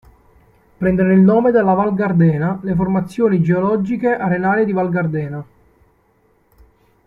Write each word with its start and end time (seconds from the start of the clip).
Prendono 0.77 1.13
il 1.13 1.19
nome 1.19 1.51
dalla 1.51 1.73
val 1.73 1.93
Gardena 1.93 2.57
le 2.63 2.73
formazioni 2.73 3.39
geologiche 3.39 4.15
"arenarie 4.17 4.65
di 4.65 4.71
Val 4.71 4.89
Gardena". 4.89 5.45